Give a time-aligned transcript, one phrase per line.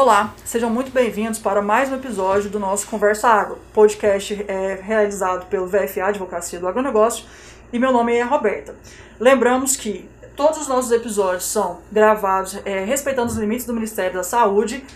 [0.00, 5.46] Olá, sejam muito bem-vindos para mais um episódio do nosso Conversa Agro, podcast é, realizado
[5.46, 7.24] pelo VFA Advocacia do Agronegócio
[7.72, 8.76] e meu nome é Roberta.
[9.18, 14.22] Lembramos que todos os nossos episódios são gravados é, respeitando os limites do Ministério da
[14.22, 14.86] Saúde,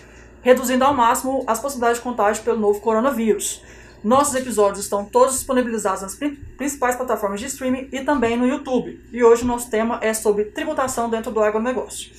[0.41, 3.61] reduzindo ao máximo as possibilidades de contágio pelo novo coronavírus.
[4.01, 6.15] Nossos episódios estão todos disponibilizados nas
[6.55, 9.03] principais plataformas de streaming e também no YouTube.
[9.11, 12.09] E hoje o nosso tema é sobre tributação dentro do agronegócio.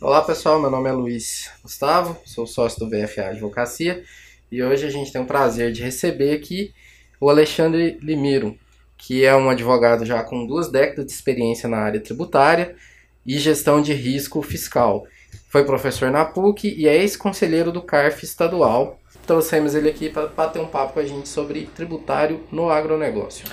[0.00, 4.02] Olá pessoal, meu nome é Luiz Gustavo, sou sócio do VFA Advocacia
[4.50, 6.72] e hoje a gente tem o prazer de receber aqui
[7.20, 8.58] o Alexandre Limiro,
[8.96, 12.74] que é um advogado já com duas décadas de experiência na área tributária
[13.26, 15.06] e gestão de risco fiscal.
[15.48, 20.60] Foi professor na PUC e é ex-conselheiro do CARF estadual trouxemos ele aqui para bater
[20.60, 23.44] um papo com a gente sobre tributário no agronegócio.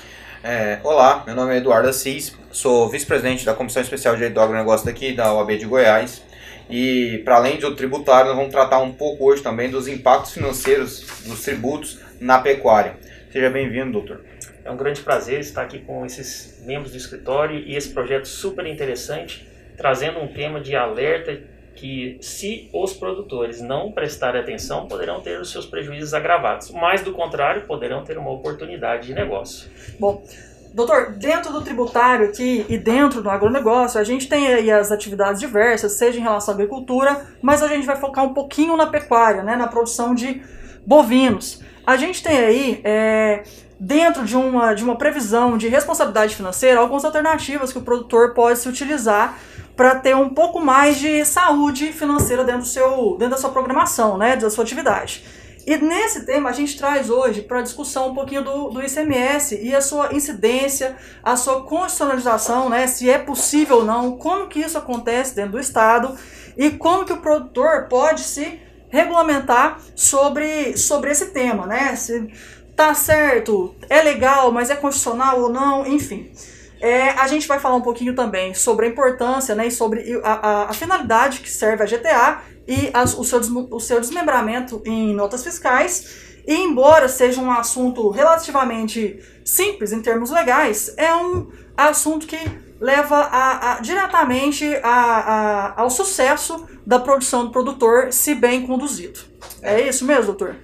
[0.44, 4.42] É, olá, meu nome é Eduardo Assis, sou vice-presidente da Comissão Especial de Direito do
[4.42, 6.24] Agronegócio daqui da OAB de Goiás.
[6.70, 11.24] E para além do tributário, nós vamos tratar um pouco hoje também dos impactos financeiros
[11.26, 12.98] dos tributos na pecuária.
[13.32, 14.22] Seja bem-vindo, doutor.
[14.66, 18.66] É um grande prazer estar aqui com esses membros do escritório e esse projeto super
[18.66, 21.40] interessante, trazendo um tema de alerta
[21.74, 26.72] que se os produtores não prestarem atenção, poderão ter os seus prejuízos agravados.
[26.72, 29.70] Mas, do contrário, poderão ter uma oportunidade de negócio.
[30.00, 30.24] Bom,
[30.74, 35.40] doutor, dentro do tributário aqui e dentro do agronegócio, a gente tem aí as atividades
[35.40, 39.44] diversas, seja em relação à agricultura, mas a gente vai focar um pouquinho na pecuária,
[39.44, 40.42] né, na produção de
[40.86, 41.62] bovinos.
[41.86, 43.44] A gente tem aí, é,
[43.80, 48.60] dentro de uma, de uma previsão de responsabilidade financeira, algumas alternativas que o produtor pode
[48.60, 49.38] se utilizar
[49.76, 54.18] para ter um pouco mais de saúde financeira dentro, do seu, dentro da sua programação,
[54.18, 55.24] né, da sua atividade.
[55.68, 59.76] E nesse tema a gente traz hoje para discussão um pouquinho do, do ICMS e
[59.76, 64.78] a sua incidência, a sua constitucionalização, né, se é possível ou não, como que isso
[64.78, 66.18] acontece dentro do Estado
[66.56, 71.94] e como que o produtor pode se regulamentar sobre, sobre esse tema, né?
[71.98, 72.32] Se
[72.74, 76.32] tá certo, é legal, mas é constitucional ou não, enfim.
[76.80, 80.32] É, a gente vai falar um pouquinho também sobre a importância né, e sobre a,
[80.32, 83.40] a, a finalidade que serve a GTA e as, o, seu,
[83.72, 86.26] o seu desmembramento em notas fiscais.
[86.46, 92.38] E embora seja um assunto relativamente simples em termos legais, é um assunto que
[92.80, 99.20] leva a, a diretamente a, ao sucesso da produção do produtor, se bem conduzido.
[99.62, 100.56] É, isso mesmo, doutor?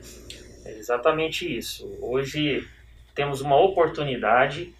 [0.66, 1.90] É exatamente isso.
[2.02, 2.66] Hoje
[3.14, 4.74] temos uma oportunidade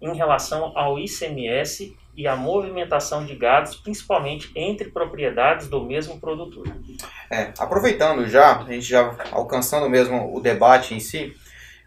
[0.00, 6.66] em relação ao ICMS e à movimentação de gados, principalmente entre propriedades do mesmo produtor.
[7.30, 11.34] É, aproveitando já, a gente já alcançando mesmo o debate em si,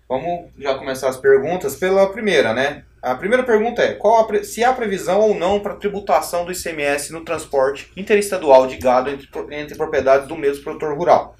[0.09, 2.83] vamos já começar as perguntas pela primeira, né?
[3.01, 7.13] A primeira pergunta é: qual a, se há previsão ou não para tributação do ICMS
[7.13, 11.35] no transporte interestadual de gado entre, entre propriedades do mesmo produtor rural?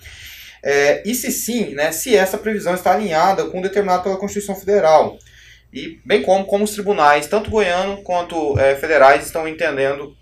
[0.64, 5.18] É, e se sim, né, se essa previsão está alinhada com determinado pela Constituição Federal
[5.76, 10.16] e bem como como os tribunais, tanto goiano quanto é, federais, estão entendendo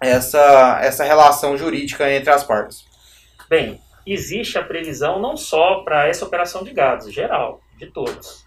[0.00, 2.84] essa, essa relação jurídica entre as partes.
[3.50, 8.46] Bem, existe a previsão não só para essa operação de gados, geral, de todos,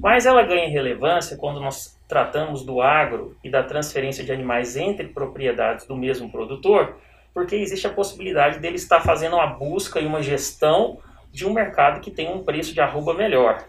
[0.00, 5.08] mas ela ganha relevância quando nós tratamos do agro e da transferência de animais entre
[5.08, 6.96] propriedades do mesmo produtor,
[7.32, 10.98] porque existe a possibilidade dele estar fazendo uma busca e uma gestão
[11.30, 13.64] de um mercado que tem um preço de arroba melhor.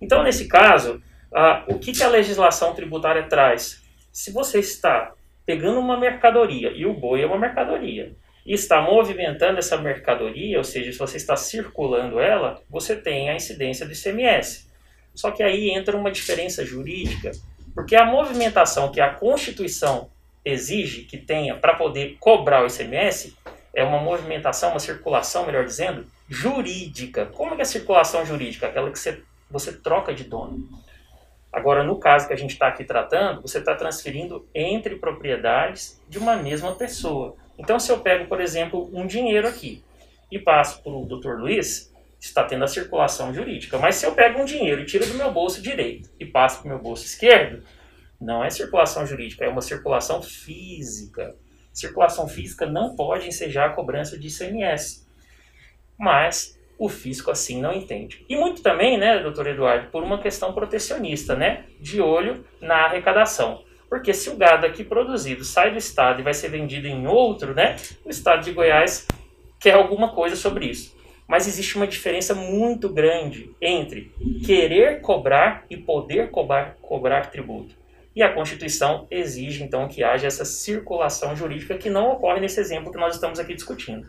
[0.00, 1.00] Então, nesse caso,
[1.32, 3.82] ah, o que, que a legislação tributária traz?
[4.12, 5.12] Se você está
[5.46, 8.14] pegando uma mercadoria, e o boi é uma mercadoria,
[8.44, 13.34] e está movimentando essa mercadoria, ou seja, se você está circulando ela, você tem a
[13.34, 14.68] incidência do ICMS.
[15.14, 17.32] Só que aí entra uma diferença jurídica,
[17.74, 20.10] porque a movimentação que a Constituição
[20.44, 23.36] exige que tenha para poder cobrar o ICMS
[23.74, 27.26] é uma movimentação, uma circulação, melhor dizendo, jurídica.
[27.26, 28.66] Como é, é a circulação jurídica?
[28.66, 30.68] Aquela que você, você troca de dono.
[31.52, 36.18] Agora, no caso que a gente está aqui tratando, você está transferindo entre propriedades de
[36.18, 37.34] uma mesma pessoa.
[37.58, 39.82] Então, se eu pego, por exemplo, um dinheiro aqui
[40.30, 41.40] e passo para o Dr.
[41.40, 43.78] Luiz, está tendo a circulação jurídica.
[43.78, 46.66] Mas se eu pego um dinheiro e tiro do meu bolso direito e passo para
[46.66, 47.64] o meu bolso esquerdo,
[48.20, 51.34] não é circulação jurídica, é uma circulação física.
[51.72, 55.06] Circulação física não pode ensejar a cobrança de ICMS.
[55.98, 58.24] Mas o fisco assim não entende.
[58.26, 63.62] E muito também, né, doutor Eduardo, por uma questão protecionista, né, de olho na arrecadação.
[63.86, 67.54] Porque se o gado aqui produzido sai do estado e vai ser vendido em outro,
[67.54, 69.06] né, o estado de Goiás
[69.60, 70.96] quer alguma coisa sobre isso.
[71.28, 74.10] Mas existe uma diferença muito grande entre
[74.46, 77.74] querer cobrar e poder cobrar, cobrar tributo.
[78.16, 82.90] E a Constituição exige, então, que haja essa circulação jurídica que não ocorre nesse exemplo
[82.90, 84.08] que nós estamos aqui discutindo.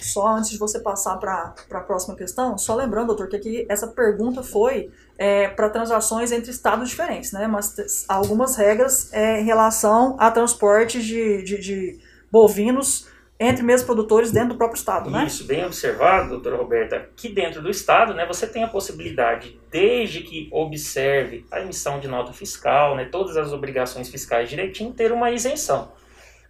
[0.00, 3.86] Só antes de você passar para a próxima questão, só lembrando, doutor, que aqui essa
[3.86, 7.46] pergunta foi é, para transações entre estados diferentes, né?
[7.46, 11.98] Mas algumas regras é, em relação a transporte de, de, de
[12.30, 13.08] bovinos
[13.42, 15.24] entre mesmos produtores dentro do próprio estado, né?
[15.24, 20.20] Isso, bem observado, doutora Roberta, que dentro do estado, né, você tem a possibilidade, desde
[20.20, 25.30] que observe a emissão de nota fiscal, né, todas as obrigações fiscais direitinho, ter uma
[25.30, 25.90] isenção.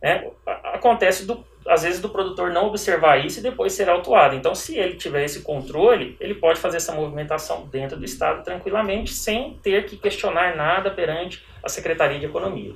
[0.02, 0.28] Né?
[0.74, 4.34] Acontece, do, às vezes, do produtor não observar isso e depois ser autuado.
[4.34, 9.14] Então, se ele tiver esse controle, ele pode fazer essa movimentação dentro do estado tranquilamente,
[9.14, 12.74] sem ter que questionar nada perante a Secretaria de Economia.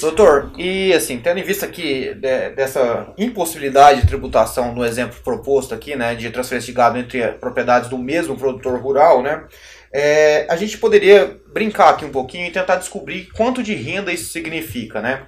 [0.00, 5.74] Doutor, e assim, tendo em vista que de, dessa impossibilidade de tributação no exemplo proposto
[5.74, 9.44] aqui, né, de transferência de gado entre propriedades do mesmo produtor rural, né,
[9.92, 14.32] é, a gente poderia brincar aqui um pouquinho e tentar descobrir quanto de renda isso
[14.32, 15.26] significa, né?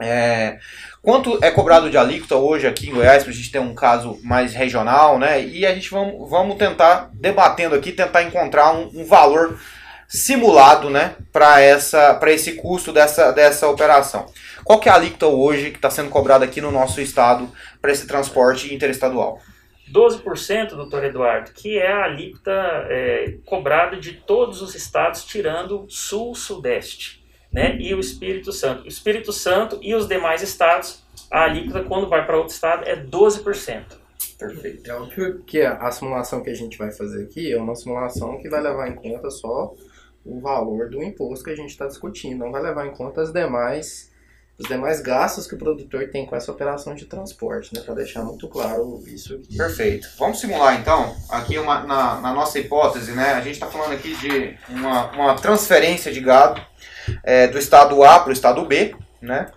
[0.00, 0.58] É,
[1.00, 4.18] quanto é cobrado de alíquota hoje aqui em Goiás, para a gente ter um caso
[4.22, 5.42] mais regional, né?
[5.42, 9.58] E a gente vamos, tentar, debatendo aqui, tentar encontrar um, um valor
[10.08, 11.60] simulado né, para
[12.32, 14.26] esse custo dessa, dessa operação.
[14.62, 17.50] Qual que é a alíquota hoje que está sendo cobrada aqui no nosso estado
[17.80, 19.40] para esse transporte interestadual?
[19.92, 22.52] 12%, doutor Eduardo, que é a alíquota
[22.88, 27.25] é, cobrada de todos os estados, tirando Sul, Sudeste
[27.56, 28.84] né, e o Espírito Santo.
[28.84, 32.94] O Espírito Santo e os demais estados, a alíquota, quando vai para outro estado, é
[32.94, 33.82] 12%.
[34.38, 34.90] Perfeito.
[34.90, 38.50] É óbvio que a simulação que a gente vai fazer aqui é uma simulação que
[38.50, 39.74] vai levar em conta só
[40.22, 43.32] o valor do imposto que a gente está discutindo, não vai levar em conta as
[43.32, 44.10] demais,
[44.58, 48.22] os demais gastos que o produtor tem com essa operação de transporte, né, para deixar
[48.22, 49.56] muito claro isso aqui.
[49.56, 50.08] Perfeito.
[50.18, 54.14] Vamos simular então, aqui uma, na, na nossa hipótese, né, a gente está falando aqui
[54.16, 56.60] de uma, uma transferência de gado
[57.26, 59.50] é, do estado A para o estado B, né?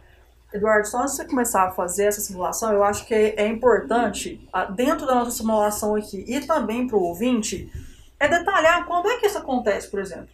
[0.53, 3.47] Eduardo, só antes de você começar a fazer essa simulação, eu acho que é, é
[3.47, 4.45] importante,
[4.75, 7.71] dentro da nossa simulação aqui e também para o ouvinte,
[8.19, 10.27] é detalhar quando é que isso acontece, por exemplo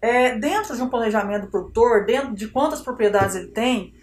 [0.00, 3.94] é, dentro de um planejamento do produtor, dentro de quantas propriedades ele tem,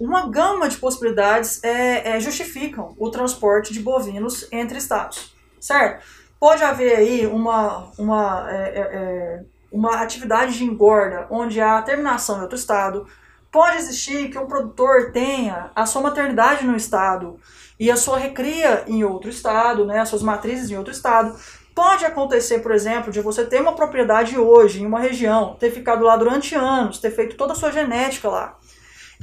[0.00, 6.04] uma gama de possibilidades é, é, justificam o transporte de bovinos entre estados, certo?
[6.40, 12.42] Pode haver aí uma, uma, é, é, uma atividade de engorda onde há terminação em
[12.42, 13.06] outro estado,
[13.50, 17.38] pode existir que um produtor tenha a sua maternidade no estado
[17.80, 21.36] e a sua recria em outro estado, né, as suas matrizes em outro estado,
[21.74, 26.04] Pode acontecer, por exemplo, de você ter uma propriedade hoje em uma região, ter ficado
[26.04, 28.58] lá durante anos, ter feito toda a sua genética lá,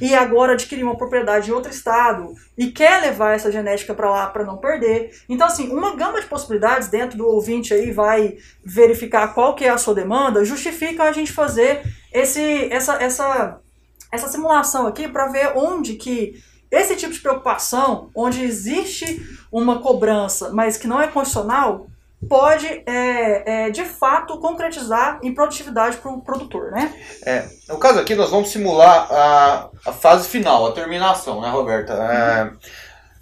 [0.01, 4.27] e agora adquirir uma propriedade em outro estado e quer levar essa genética para lá
[4.27, 5.11] para não perder.
[5.27, 9.69] Então, assim, uma gama de possibilidades dentro do ouvinte aí vai verificar qual que é
[9.69, 11.81] a sua demanda, justifica a gente fazer
[12.13, 13.59] esse, essa, essa,
[14.11, 16.41] essa simulação aqui para ver onde que
[16.71, 19.19] esse tipo de preocupação, onde existe
[19.51, 21.87] uma cobrança, mas que não é constitucional,
[22.27, 26.93] pode, é, é, de fato, concretizar em produtividade para o produtor, né?
[27.25, 31.93] É, no caso aqui, nós vamos simular a, a fase final, a terminação, né, Roberta?
[31.93, 32.51] É,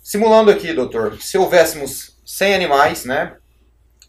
[0.01, 3.33] simulando aqui, doutor, se houvéssemos 100 animais, né,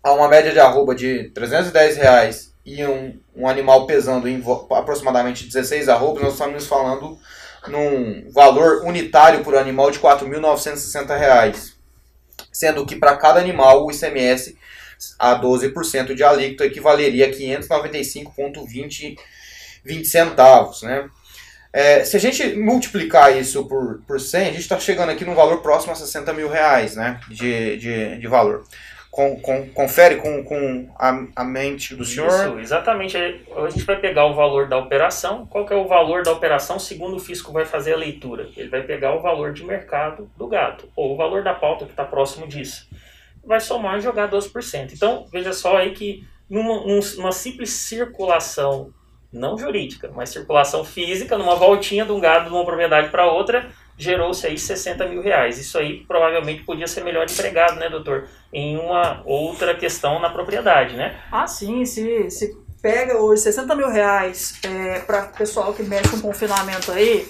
[0.03, 5.45] a uma média de arroba de 310 reais e um, um animal pesando em aproximadamente
[5.45, 7.19] 16 arrobas, nós estamos falando
[7.67, 11.75] num valor unitário por animal de R$ 4.960,
[12.53, 14.57] sendo que para cada animal o ICMS
[15.19, 19.17] a 12% de alíquota equivaleria a 595,20
[20.05, 21.09] centavos, né?
[21.73, 25.35] É, se a gente multiplicar isso por, por 100, a gente está chegando aqui num
[25.35, 28.65] valor próximo a 60 mil reais né, de, de, de valor.
[29.11, 32.29] Com, com, confere com, com a, a mente do senhor?
[32.29, 33.17] Isso, exatamente.
[33.17, 35.47] A gente vai pegar o valor da operação.
[35.47, 38.49] Qual que é o valor da operação segundo o fisco vai fazer a leitura?
[38.57, 41.91] Ele vai pegar o valor de mercado do gado, ou o valor da pauta que
[41.91, 42.89] está próximo disso
[43.49, 44.93] vai somar e jogar 12%.
[44.93, 48.93] Então, veja só aí que numa, simples circulação,
[49.33, 53.69] não jurídica, mas circulação física, numa voltinha de um gado de uma propriedade para outra,
[53.97, 55.59] gerou-se aí 60 mil reais.
[55.59, 58.29] Isso aí provavelmente podia ser melhor empregado, né, doutor?
[58.53, 61.21] Em uma outra questão na propriedade, né?
[61.33, 66.21] Ah, sim, se, se pega hoje 60 mil reais é, para pessoal que mexe com
[66.21, 67.29] confinamento aí,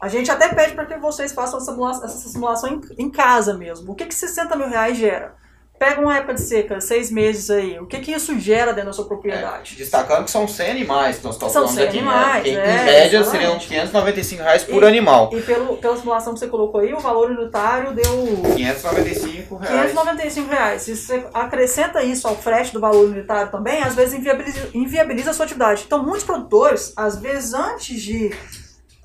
[0.00, 3.54] a gente até pede para que vocês façam essa simulação, essa simulação em, em, casa
[3.54, 3.92] mesmo.
[3.92, 5.34] O que, que 60 mil reais gera?
[5.80, 8.92] Pega uma época de seca, seis meses aí, o que que isso gera dentro da
[8.92, 9.72] sua propriedade?
[9.72, 12.50] É, destacando que são 100 animais que nós estamos falando aqui, animais, né?
[12.50, 13.30] É, em média exatamente.
[13.30, 15.30] seriam 595 reais por e, animal.
[15.32, 18.12] E pelo, pela simulação que você colocou aí, o valor unitário deu...
[18.56, 19.92] 595 reais.
[19.92, 20.82] 595 reais.
[20.82, 25.32] Se você acrescenta isso ao frete do valor unitário também, às vezes inviabiliza, inviabiliza a
[25.32, 25.84] sua atividade.
[25.86, 28.30] Então, muitos produtores, às vezes, antes de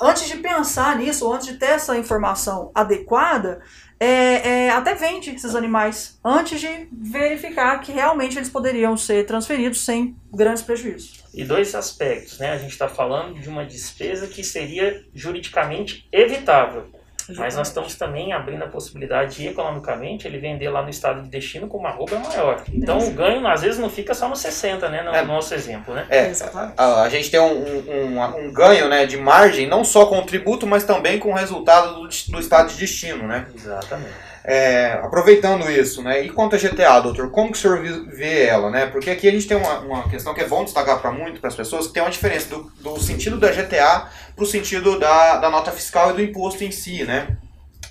[0.02, 3.62] antes de pensar nisso, antes de ter essa informação adequada,
[4.00, 9.84] é, é, até vende esses animais antes de verificar que realmente eles poderiam ser transferidos
[9.86, 11.24] sem grandes prejuízos.
[11.34, 12.52] E dois aspectos, né?
[12.52, 16.90] A gente está falando de uma despesa que seria juridicamente evitável.
[17.38, 21.30] Mas nós estamos também abrindo a possibilidade de, economicamente, ele vender lá no estado de
[21.30, 22.64] destino com uma roupa maior.
[22.72, 25.02] Então o ganho, às vezes, não fica só no 60, né?
[25.02, 25.22] No É.
[25.24, 26.06] nosso exemplo, né?
[26.10, 26.32] É,
[26.78, 30.20] a, a gente tem um, um, um- um ganho né, de margem, não só com
[30.20, 33.48] o tributo, mas também com o resultado do, do estado de destino, né?
[33.56, 34.35] Exatamente.
[34.48, 36.24] É, aproveitando isso, né?
[36.24, 38.86] E quanto a GTA, doutor, como que o senhor vê ela, né?
[38.86, 41.48] Porque aqui a gente tem uma, uma questão que é bom destacar para muito, para
[41.48, 45.38] as pessoas, que tem uma diferença do, do sentido da GTA para o sentido da,
[45.38, 47.38] da nota fiscal e do imposto em si, né?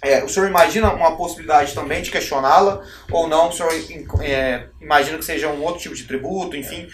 [0.01, 3.49] É, o senhor imagina uma possibilidade também de questioná-la ou não?
[3.49, 3.73] O senhor
[4.23, 6.87] é, imagina que seja um outro tipo de tributo, enfim,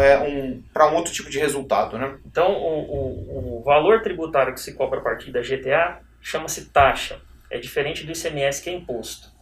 [0.00, 2.18] é, um, para um outro tipo de resultado, né?
[2.24, 7.20] Então, o, o, o valor tributário que se cobra a partir da GTA chama-se taxa.
[7.50, 9.32] É diferente do ICMS, que é imposto.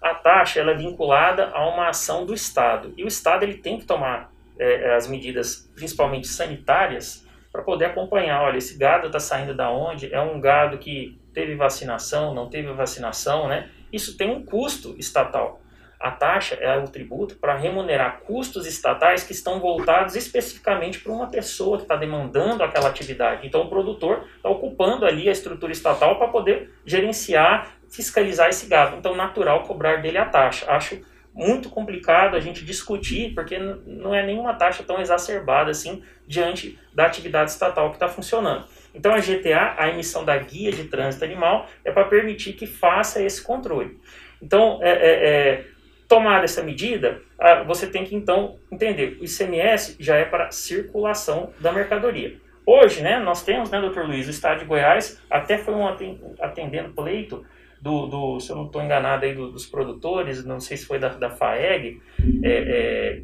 [0.00, 2.92] A taxa ela é vinculada a uma ação do Estado.
[2.96, 8.42] E o Estado ele tem que tomar é, as medidas, principalmente sanitárias, para poder acompanhar.
[8.42, 10.12] Olha, esse gado está saindo da onde?
[10.12, 13.70] É um gado que teve vacinação, não teve vacinação, né?
[13.92, 15.60] Isso tem um custo estatal.
[15.98, 21.28] A taxa é o tributo para remunerar custos estatais que estão voltados especificamente para uma
[21.28, 23.46] pessoa que está demandando aquela atividade.
[23.46, 28.96] Então, o produtor está ocupando ali a estrutura estatal para poder gerenciar, fiscalizar esse gado.
[28.96, 30.70] Então, natural cobrar dele a taxa.
[30.70, 31.00] Acho
[31.36, 37.04] muito complicado a gente discutir, porque não é nenhuma taxa tão exacerbada assim diante da
[37.04, 38.64] atividade estatal que está funcionando.
[38.94, 43.22] Então, a GTA, a emissão da guia de trânsito animal, é para permitir que faça
[43.22, 43.98] esse controle.
[44.40, 45.64] Então, é, é, é,
[46.08, 51.52] tomada essa medida, ah, você tem que então entender, o ICMS já é para circulação
[51.60, 52.36] da mercadoria.
[52.64, 56.20] Hoje, né, nós temos, né, doutor Luiz, o estado de Goiás até foi um aten-
[56.40, 57.44] atendendo pleito
[57.80, 60.98] do, do se eu não estou enganado aí, do- dos produtores, não sei se foi
[60.98, 62.00] da, da FAEG,
[62.42, 63.22] é, é,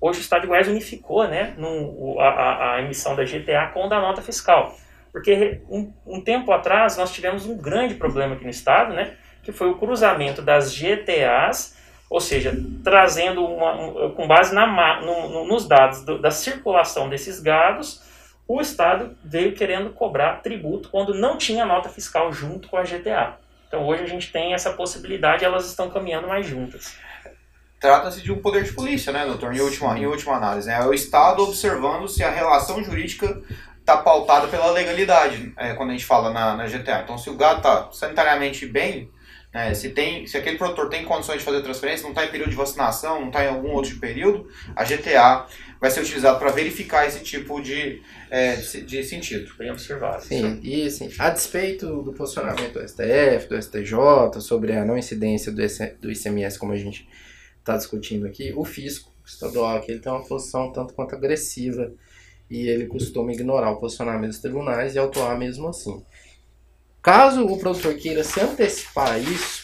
[0.00, 4.00] hoje o estado de Goiás unificou, né, no, a- a emissão da GTA com da
[4.00, 4.74] nota fiscal.
[5.12, 9.52] Porque um, um tempo atrás nós tivemos um grande problema aqui no estado, né, que
[9.52, 11.73] foi o cruzamento das GTAs,
[12.14, 17.08] ou seja, trazendo uma, um- com base na, no- no- nos dados do- da circulação
[17.08, 18.00] desses gados,
[18.46, 23.36] o Estado veio querendo cobrar tributo quando não tinha nota fiscal junto com a GTA.
[23.66, 26.94] Então hoje a gente tem essa possibilidade, elas estão caminhando mais juntas.
[27.80, 29.52] Trata-se de um poder de polícia, né, doutor?
[29.52, 30.76] Em última, em última análise, né?
[30.80, 33.42] É o Estado observando se a relação jurídica
[33.80, 37.00] está pautada pela legalidade, é, quando a gente fala na, na GTA.
[37.02, 39.10] Então, se o gado está sanitariamente bem,
[39.54, 42.50] né, se, tem, se aquele produtor tem condições de fazer transferência, não está em período
[42.50, 45.46] de vacinação, não está em algum outro período, a GTA
[45.80, 49.54] vai ser utilizada para verificar esse tipo de, é, de, sentido.
[49.56, 50.24] Bem observado.
[50.24, 55.52] Sim, e assim, a despeito do posicionamento do STF, do STJ, sobre a não incidência
[55.52, 55.62] do,
[56.00, 57.08] do ICMS, como a gente
[57.60, 61.92] está discutindo aqui, o fisco estadual aqui ele tem uma posição tanto quanto agressiva
[62.50, 66.04] e ele costuma ignorar o posicionamento dos tribunais e autuar mesmo assim.
[67.04, 69.62] Caso o produtor queira se antecipar a isso,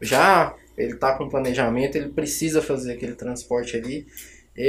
[0.00, 4.06] já ele está com planejamento, ele precisa fazer aquele transporte ali,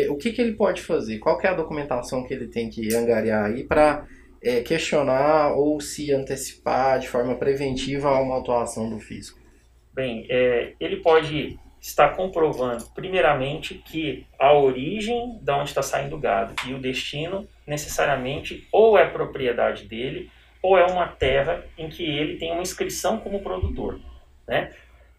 [0.10, 1.18] o que, que ele pode fazer?
[1.18, 4.06] Qual é a documentação que ele tem que angariar aí para
[4.42, 9.40] é, questionar ou se antecipar de forma preventiva a uma autuação do fisco.
[9.94, 16.20] Bem, é, ele pode estar comprovando, primeiramente, que a origem de onde está saindo o
[16.20, 20.30] gado e o destino, necessariamente, ou é propriedade dele,
[20.62, 24.00] ou é uma terra em que ele tem uma inscrição como produtor.
[24.48, 24.72] Né?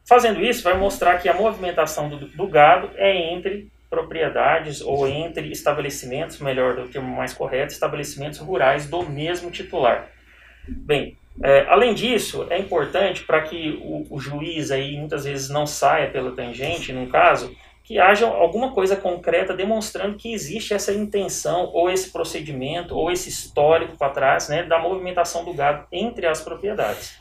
[0.07, 5.51] Fazendo isso, vai mostrar que a movimentação do, do gado é entre propriedades ou entre
[5.51, 10.11] estabelecimentos, melhor do termo mais correto, estabelecimentos rurais do mesmo titular.
[10.67, 15.67] Bem, é, além disso, é importante para que o, o, juiz aí muitas vezes não
[15.67, 17.55] saia pela tangente, num caso,
[17.89, 23.31] que haja alguma coisa concreta demonstrando que existe essa intenção, ou esse procedimento, ou esse
[23.31, 27.19] histórico para trás, né, da movimentação do gado entre as propriedades.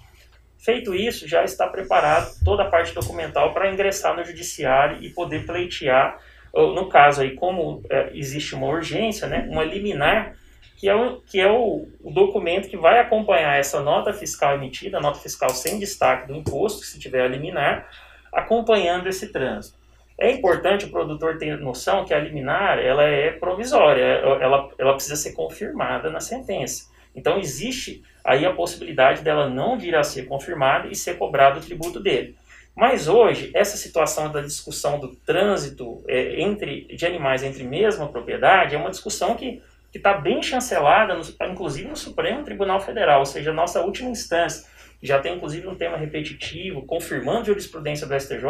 [0.59, 5.45] Feito isso, já está preparado toda a parte documental para ingressar no judiciário e poder
[5.45, 6.19] pleitear,
[6.53, 10.35] no caso aí, como é, existe uma urgência, né, uma liminar,
[10.75, 14.97] que é, o, que é o, o, documento que vai acompanhar essa nota fiscal emitida,
[14.97, 17.89] a nota fiscal sem destaque do imposto, se tiver a liminar,
[18.33, 19.86] acompanhando esse trânsito.
[20.19, 25.15] É importante o produtor ter noção que a liminar ela é provisória, ela, ela precisa
[25.15, 26.89] ser confirmada na sentença.
[27.15, 31.63] Então existe aí a possibilidade dela não vir a ser confirmada e ser cobrado o
[31.63, 32.35] tributo dele.
[32.75, 38.75] Mas hoje, essa situação da discussão do trânsito é, entre, de animais entre mesma propriedade
[38.75, 43.51] é uma discussão que está bem chancelada, no, inclusive no Supremo Tribunal Federal, ou seja,
[43.51, 44.69] nossa última instância.
[45.01, 48.45] já tem inclusive um tema repetitivo, confirmando jurisprudência do STJ.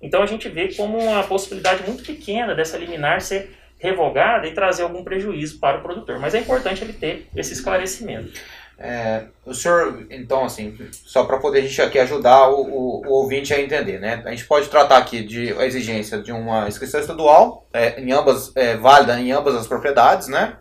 [0.00, 4.82] Então a gente vê como uma possibilidade muito pequena dessa liminar ser revogada e trazer
[4.82, 6.18] algum prejuízo para o produtor.
[6.18, 8.32] Mas é importante ele ter esse esclarecimento.
[8.78, 13.12] É, o senhor, então, assim, só para poder a gente aqui ajudar o, o, o,
[13.22, 14.22] ouvinte a entender, né?
[14.26, 18.52] A gente pode tratar aqui de a exigência de uma inscrição estadual, é, em ambas,
[18.54, 20.56] é, válida em ambas as propriedades, né?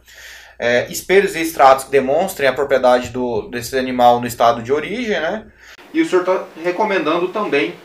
[0.57, 5.19] É, espelhos e extratos que demonstrem a propriedade do, desse animal no estado de origem,
[5.19, 5.47] né?
[5.93, 7.75] E o senhor está recomendando também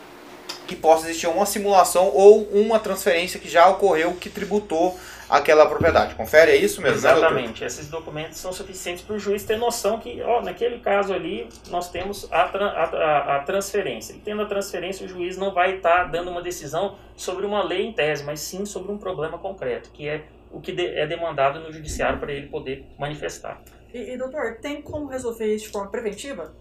[0.71, 4.97] que possa existir uma simulação ou uma transferência que já ocorreu que tributou
[5.29, 6.15] aquela propriedade.
[6.15, 7.01] Confere, é isso mesmo?
[7.01, 7.59] Né, Exatamente.
[7.61, 11.49] Né, Esses documentos são suficientes para o juiz ter noção que, ó, naquele caso ali,
[11.69, 14.13] nós temos a, a, a, transferência.
[14.13, 17.61] E tendo a transferência, o juiz não vai estar tá dando uma decisão sobre uma
[17.61, 21.05] lei em tese, mas sim sobre um problema concreto, que é o que de, é
[21.05, 23.61] demandado no judiciário para ele poder manifestar.
[23.93, 26.53] E, e, doutor, tem como resolver isso de forma preventiva?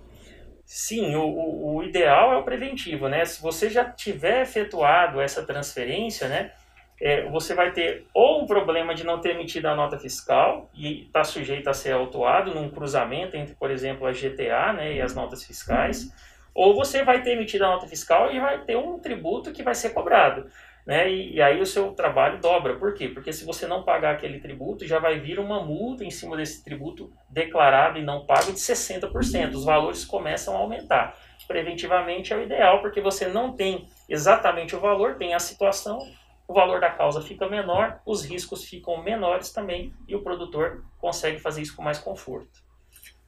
[0.73, 3.25] Sim, o, o, ideal é o preventivo, né?
[3.25, 6.53] Se você já tiver efetuado essa transferência, né?
[7.01, 11.07] é, você vai ter ou um problema de não ter emitido a nota fiscal e
[11.07, 15.15] está sujeito a ser autuado num cruzamento entre, por exemplo, a GTA né, e as
[15.15, 16.15] notas fiscais,
[16.55, 19.75] ou você vai ter emitido a nota fiscal e vai ter um tributo que vai
[19.75, 20.51] ser cobrado.
[20.87, 21.11] Né?
[21.11, 22.77] E, e, aí o seu trabalho dobra.
[22.77, 23.09] Por quê?
[23.09, 26.65] Porque se você não pagar aquele tributo, já vai vir uma multa em cima desse
[26.65, 29.55] tributo declarado e não pago de 60%.
[29.55, 31.17] Os valores começam a aumentar.
[31.47, 35.99] Preventivamente é o ideal, porque você não tem exatamente o valor, tem a situação,
[36.47, 41.39] o valor da causa fica menor, os riscos ficam menores também e o produtor consegue
[41.39, 42.70] fazer isso com mais conforto.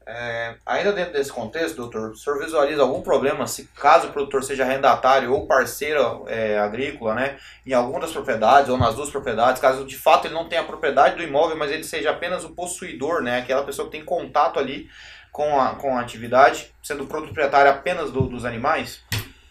[0.07, 4.43] É, ainda dentro desse contexto, doutor, o senhor visualiza algum problema se caso o produtor
[4.43, 9.61] seja arrendatário ou parceiro é, agrícola, né, em alguma das propriedades ou nas duas propriedades,
[9.61, 12.55] caso de fato ele não tenha a propriedade do imóvel, mas ele seja apenas o
[12.55, 14.89] possuidor, né, aquela pessoa que tem contato ali
[15.31, 19.03] com a, com a atividade, sendo proprietário apenas do, dos animais?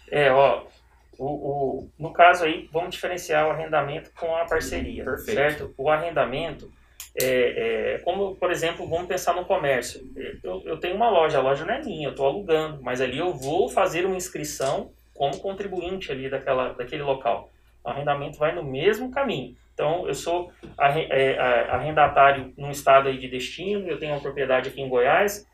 [0.10, 0.64] É, ó,
[1.18, 5.34] o, o, no caso aí, vamos diferenciar o arrendamento com a parceria, Perfeito.
[5.36, 5.74] certo?
[5.78, 6.72] O arrendamento,
[7.20, 10.02] é, é, como, por exemplo, vamos pensar no comércio.
[10.44, 13.18] Eu, eu tenho uma loja, a loja não é minha, eu estou alugando, mas ali
[13.18, 17.50] eu vou fazer uma inscrição como contribuinte ali daquela, daquele local.
[17.84, 19.56] O arrendamento vai no mesmo caminho.
[19.74, 21.38] Então, eu sou é,
[21.70, 25.48] arrendatário num estado aí de destino, eu tenho uma propriedade aqui em Goiás,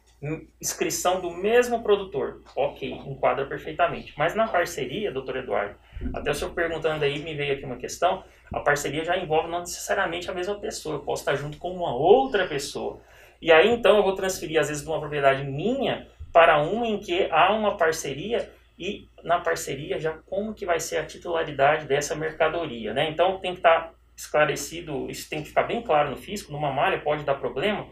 [0.60, 2.42] inscrição do mesmo produtor.
[2.56, 4.14] Ok, enquadra perfeitamente.
[4.18, 5.76] Mas na parceria, doutor Eduardo,
[6.14, 9.60] até o senhor perguntando aí, me veio aqui uma questão, a parceria já envolve não
[9.60, 13.00] necessariamente a mesma pessoa, eu posso estar junto com uma outra pessoa.
[13.42, 17.00] E aí então eu vou transferir às vezes de uma propriedade minha para uma em
[17.00, 22.16] que há uma parceria e na parceria já como que vai ser a titularidade dessa
[22.16, 23.10] mercadoria, né?
[23.10, 27.00] Então tem que estar esclarecido, isso tem que ficar bem claro no fisco, numa malha
[27.00, 27.88] pode dar problema,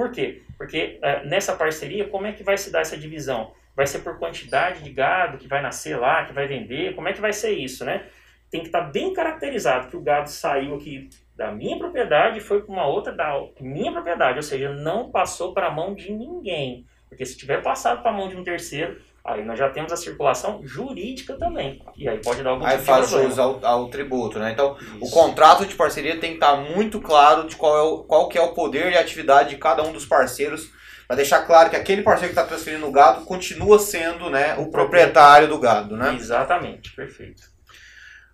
[0.00, 0.40] por quê?
[0.56, 3.52] Porque uh, nessa parceria, como é que vai se dar essa divisão?
[3.76, 6.94] Vai ser por quantidade de gado que vai nascer lá, que vai vender?
[6.94, 8.06] Como é que vai ser isso, né?
[8.50, 12.40] Tem que estar tá bem caracterizado que o gado saiu aqui da minha propriedade e
[12.40, 16.10] foi para uma outra da minha propriedade, ou seja, não passou para a mão de
[16.10, 16.86] ninguém.
[17.06, 19.96] Porque se tiver passado para a mão de um terceiro, Aí nós já temos a
[19.96, 21.84] circulação jurídica também.
[21.96, 24.52] E aí pode dar algum aí tipo faz jus ao, ao, tributo, né?
[24.52, 24.98] Então, Isso.
[25.00, 28.38] o contrato de parceria tem que estar muito claro de qual, é o, qual que
[28.38, 30.70] é o poder e a atividade de cada um dos parceiros,
[31.06, 34.70] para deixar claro que aquele parceiro que está transferindo o gado continua sendo né, o
[34.70, 36.14] proprietário do gado, né?
[36.14, 37.42] Exatamente, perfeito.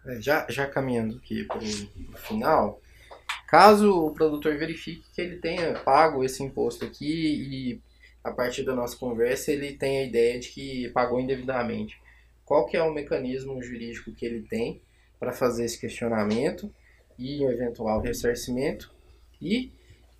[0.07, 2.81] É, já, já caminhando aqui para o final,
[3.49, 7.86] caso o produtor verifique que ele tenha pago esse imposto aqui e
[8.27, 11.97] a partir da nossa conversa, ele tem a ideia de que pagou indevidamente.
[12.45, 14.83] Qual que é o mecanismo jurídico que ele tem
[15.19, 16.69] para fazer esse questionamento
[17.17, 18.93] e um eventual ressarcimento?
[19.41, 19.71] E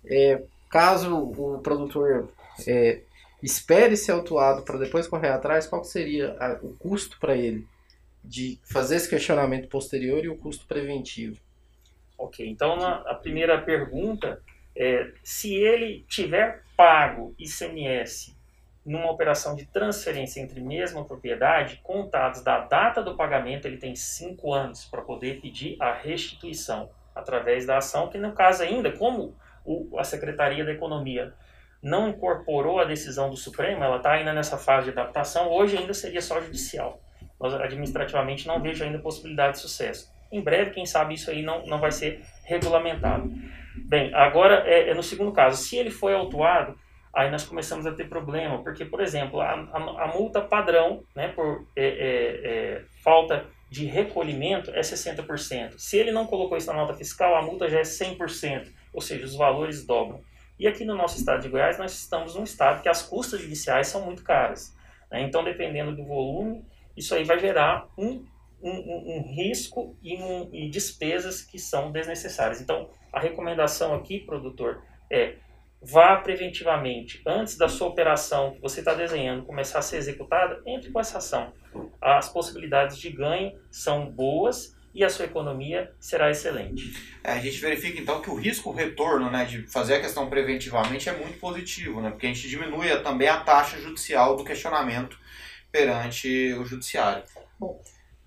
[0.05, 2.31] é, caso o produtor
[2.65, 3.01] é,
[3.43, 7.67] espere ser autuado para depois correr atrás, qual seria a, o custo para ele
[8.23, 11.37] de fazer esse questionamento posterior e o custo preventivo?
[12.17, 14.41] Ok, então na, a primeira pergunta
[14.77, 18.37] é se ele tiver pago ICMS
[18.85, 24.53] numa operação de transferência entre mesma propriedade, contados da data do pagamento, ele tem cinco
[24.53, 29.35] anos para poder pedir a restituição através da ação, que no caso ainda, como
[29.65, 31.33] o, a Secretaria da Economia
[31.81, 35.93] não incorporou a decisão do Supremo, ela está ainda nessa fase de adaptação, hoje ainda
[35.93, 37.01] seria só judicial.
[37.39, 40.11] Administrativamente não vejo ainda possibilidade de sucesso.
[40.31, 43.31] Em breve, quem sabe isso aí não, não vai ser regulamentado.
[43.85, 46.77] Bem, agora é, é, no segundo caso, se ele foi autuado,
[47.13, 51.29] aí nós começamos a ter problema, porque, por exemplo, a, a, a multa padrão né,
[51.29, 55.77] por é, é, é falta de recolhimento é 60%.
[55.77, 59.25] Se ele não colocou isso na nota fiscal, a multa já é 100%, ou seja,
[59.25, 60.21] os valores dobram.
[60.59, 63.87] E aqui no nosso estado de Goiás, nós estamos num estado que as custas judiciais
[63.87, 64.75] são muito caras.
[65.11, 65.21] Né?
[65.21, 68.25] Então, dependendo do volume, isso aí vai gerar um,
[68.61, 72.61] um, um, um risco e, um, e despesas que são desnecessárias.
[72.61, 75.35] Então, a recomendação aqui, produtor, é
[75.81, 80.91] vá preventivamente, antes da sua operação que você está desenhando começar a ser executada, entre
[80.91, 81.53] com essa ação.
[82.01, 86.93] As possibilidades de ganho são boas e a sua economia será excelente.
[87.23, 91.15] É, a gente verifica então que o risco-retorno né, de fazer a questão preventivamente é
[91.15, 95.19] muito positivo, né, porque a gente diminui também a taxa judicial do questionamento
[95.71, 97.23] perante o judiciário.
[97.59, 97.79] Bom,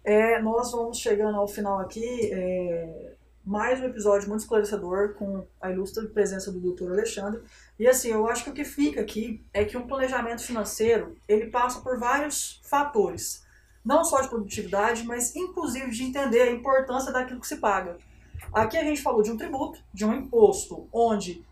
[0.04, 2.30] é, nós vamos chegando ao final aqui.
[2.32, 3.10] É,
[3.44, 6.90] mais um episódio muito esclarecedor com a ilustre presença do Dr.
[6.90, 7.42] Alexandre.
[7.78, 11.46] E assim, eu acho que o que fica aqui é que um planejamento financeiro, ele
[11.46, 13.44] passa por vários fatores
[13.84, 17.96] não só de produtividade, mas inclusive de entender a importância daquilo que se paga.
[18.52, 21.44] Aqui a gente falou de um tributo, de um imposto, onde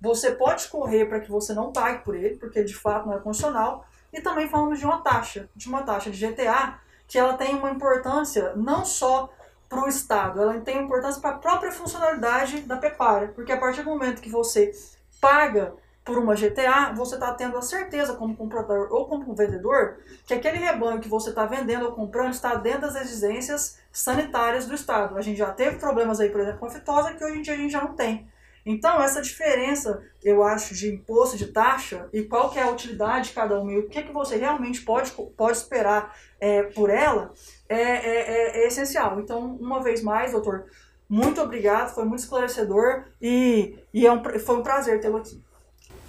[0.00, 3.18] você pode correr para que você não pague por ele, porque de fato não é
[3.18, 7.54] constitucional, e também falamos de uma taxa, de uma taxa de GTA, que ela tem
[7.54, 9.32] uma importância não só
[9.70, 13.84] para o Estado, ela tem importância para a própria funcionalidade da pecuária, porque a partir
[13.84, 14.72] do momento que você
[15.20, 15.72] paga
[16.04, 20.58] por uma GTA, você está tendo a certeza como comprador ou como vendedor que aquele
[20.58, 25.16] rebanho que você está vendendo ou comprando está dentro das exigências sanitárias do Estado.
[25.16, 27.54] A gente já teve problemas aí, por exemplo, com a fitosa, que hoje em dia
[27.54, 28.26] a gente já não tem.
[28.64, 33.28] Então, essa diferença, eu acho, de imposto, de taxa, e qual que é a utilidade
[33.28, 37.32] de cada um, e o que, que você realmente pode, pode esperar é, por ela,
[37.68, 39.20] é, é, é, é essencial.
[39.20, 40.66] Então, uma vez mais, doutor,
[41.08, 45.42] muito obrigado, foi muito esclarecedor, e, e é um, foi um prazer tê-lo aqui.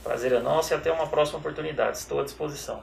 [0.03, 1.97] Prazer é nosso e até uma próxima oportunidade.
[1.97, 2.81] Estou à disposição.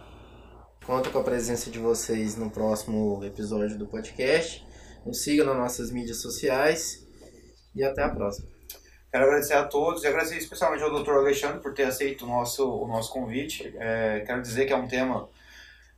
[0.86, 4.66] Conto com a presença de vocês no próximo episódio do podcast.
[5.04, 7.06] Nos sigam nas nossas mídias sociais
[7.74, 8.57] e até a próxima.
[9.10, 11.12] Quero agradecer a todos e agradecer especialmente ao Dr.
[11.12, 13.74] Alexandre por ter aceito o nosso, o nosso convite.
[13.78, 15.28] É, quero dizer que é um tema,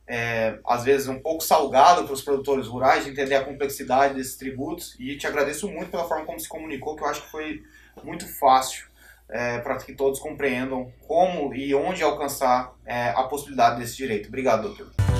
[0.07, 4.37] é, às vezes, um pouco salgado para os produtores rurais, de entender a complexidade desses
[4.37, 4.95] tributos.
[4.97, 7.63] E te agradeço muito pela forma como se comunicou, que eu acho que foi
[8.01, 8.87] muito fácil
[9.27, 14.29] é, para que todos compreendam como e onde alcançar é, a possibilidade desse direito.
[14.29, 15.10] Obrigado, doutor.